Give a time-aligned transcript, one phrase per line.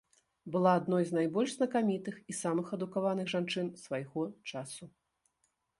[0.53, 4.21] Была адной з найбольш знакамітых і самых адукаваных жанчын свайго
[4.53, 4.83] часу.